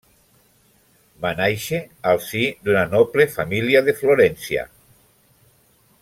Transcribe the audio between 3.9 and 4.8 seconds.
de Florència.